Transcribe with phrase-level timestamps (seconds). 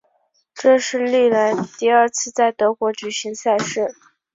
[0.55, 3.93] 这是历来第二次在德国举行赛事。